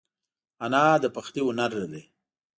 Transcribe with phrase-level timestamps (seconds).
[0.65, 2.03] انا د پخلي هنر لري